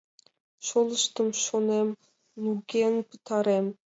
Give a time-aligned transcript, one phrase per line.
[0.67, 1.89] Шолыштым,— шонем,—
[2.43, 3.65] луген пытарем!»